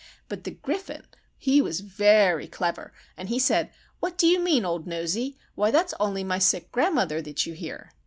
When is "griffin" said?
0.49-1.05